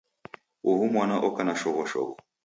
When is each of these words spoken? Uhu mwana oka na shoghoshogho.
Uhu 0.69 0.83
mwana 0.93 1.15
oka 1.27 1.41
na 1.45 1.53
shoghoshogho. 1.59 2.15